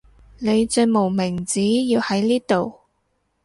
[0.39, 2.79] 你隻無名指要喺呢度